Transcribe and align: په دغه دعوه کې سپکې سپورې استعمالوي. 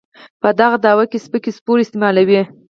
په 0.41 0.49
دغه 0.59 0.77
دعوه 0.85 1.05
کې 1.11 1.17
سپکې 1.25 1.51
سپورې 1.57 1.81
استعمالوي. 1.85 2.41